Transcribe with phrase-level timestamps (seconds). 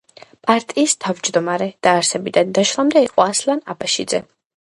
[0.45, 4.25] პარტიის თავმჯდომარე დაარსებიდან დაშლამდე იყო ასლან აბაშიძე.